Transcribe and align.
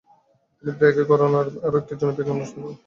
তিনি 0.57 0.71
প্রায় 0.77 0.91
একই 0.91 1.05
ঘরানার 1.09 1.47
আরো 1.65 1.77
একটি 1.81 1.93
জনপ্রিয় 1.99 2.25
গান 2.27 2.37
রচনা 2.37 2.53
করেন- 2.55 2.73